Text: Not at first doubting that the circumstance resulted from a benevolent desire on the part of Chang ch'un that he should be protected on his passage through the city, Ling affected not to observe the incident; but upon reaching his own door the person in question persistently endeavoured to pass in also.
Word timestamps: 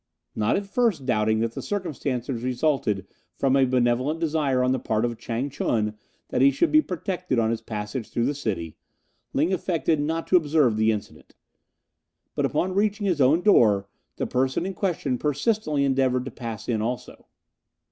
Not 0.35 0.55
at 0.55 0.65
first 0.65 1.05
doubting 1.05 1.41
that 1.41 1.51
the 1.51 1.61
circumstance 1.61 2.27
resulted 2.27 3.05
from 3.37 3.55
a 3.55 3.65
benevolent 3.65 4.19
desire 4.19 4.63
on 4.63 4.71
the 4.71 4.79
part 4.79 5.05
of 5.05 5.19
Chang 5.19 5.51
ch'un 5.51 5.95
that 6.29 6.41
he 6.41 6.49
should 6.49 6.71
be 6.71 6.81
protected 6.81 7.37
on 7.37 7.51
his 7.51 7.61
passage 7.61 8.09
through 8.09 8.25
the 8.25 8.33
city, 8.33 8.75
Ling 9.31 9.53
affected 9.53 9.99
not 10.01 10.25
to 10.25 10.37
observe 10.37 10.75
the 10.75 10.91
incident; 10.91 11.35
but 12.33 12.47
upon 12.47 12.73
reaching 12.73 13.05
his 13.05 13.21
own 13.21 13.41
door 13.43 13.87
the 14.15 14.25
person 14.25 14.65
in 14.65 14.73
question 14.73 15.19
persistently 15.19 15.85
endeavoured 15.85 16.25
to 16.25 16.31
pass 16.31 16.67
in 16.67 16.81
also. 16.81 17.27